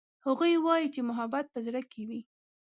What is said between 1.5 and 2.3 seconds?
په زړه کې وي